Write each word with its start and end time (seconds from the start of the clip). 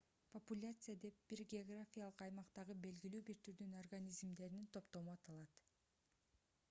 популяция 0.35 0.93
деп 1.01 1.19
бир 1.33 1.43
географиялык 1.51 2.23
аймактагы 2.27 2.77
белгилүү 2.87 3.21
бир 3.29 3.39
түрдүн 3.49 3.79
организмдеринин 3.83 4.67
топтому 4.79 5.15
аталат 5.19 5.63